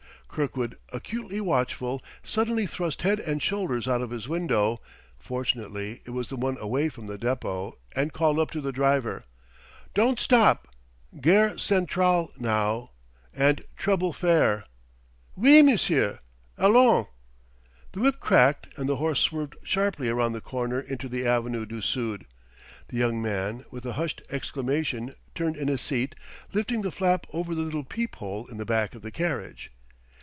Kirkwood, 0.33 0.77
acutely 0.93 1.41
watchful, 1.41 2.01
suddenly 2.23 2.65
thrust 2.65 3.01
head 3.01 3.19
and 3.19 3.43
shoulders 3.43 3.85
out 3.85 4.01
of 4.01 4.11
his 4.11 4.29
window 4.29 4.79
(fortunately 5.17 6.01
it 6.05 6.11
was 6.11 6.29
the 6.29 6.37
one 6.37 6.57
away 6.59 6.87
from 6.87 7.07
the 7.07 7.17
depot), 7.17 7.77
and 7.93 8.13
called 8.13 8.39
up 8.39 8.49
to 8.51 8.61
the 8.61 8.71
driver. 8.71 9.25
"Don't 9.93 10.21
stop! 10.21 10.69
Gare 11.19 11.57
Centrale 11.57 12.31
now 12.39 12.91
and 13.33 13.65
treble 13.75 14.13
fare!" 14.13 14.63
"Oui, 15.37 15.61
M'sieu'! 15.63 16.19
Allons!" 16.57 17.07
The 17.91 17.99
whip 17.99 18.21
cracked 18.21 18.67
and 18.77 18.87
the 18.87 18.95
horse 18.95 19.19
swerved 19.19 19.55
sharply 19.63 20.09
round 20.13 20.33
the 20.33 20.39
corner 20.39 20.79
into 20.79 21.09
the 21.09 21.27
Avenue 21.27 21.65
du 21.65 21.81
Sud. 21.81 22.25
The 22.87 22.95
young 22.95 23.21
man, 23.21 23.65
with 23.69 23.85
a 23.85 23.93
hushed 23.93 24.21
exclamation, 24.29 25.13
turned 25.35 25.57
in 25.57 25.67
his 25.67 25.81
seat, 25.81 26.15
lifting 26.53 26.83
the 26.83 26.89
flap 26.91 27.27
over 27.33 27.53
the 27.53 27.63
little 27.63 27.83
peephole 27.83 28.47
in 28.47 28.55
the 28.55 28.65
back 28.65 28.95
of 28.95 29.01
the 29.01 29.11
carriage. 29.11 29.73